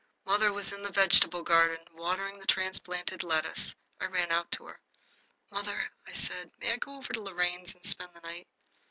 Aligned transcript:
Mother 0.25 0.51
was 0.51 0.71
in 0.71 0.81
the 0.81 0.89
vegetable 0.89 1.43
garden 1.43 1.77
watering 1.91 2.39
the 2.39 2.47
transplanted 2.47 3.21
lettuce. 3.21 3.75
I 3.99 4.07
ran 4.07 4.31
out 4.31 4.51
to 4.53 4.65
her. 4.65 4.79
"Mother," 5.51 5.91
I 6.07 6.13
said, 6.13 6.49
"may 6.57 6.71
I 6.71 6.77
go 6.77 6.95
over 6.95 7.13
to 7.13 7.21
Lorraine's 7.21 7.75
and 7.75 7.85
spend 7.85 8.09
the 8.15 8.21
night?" 8.21 8.47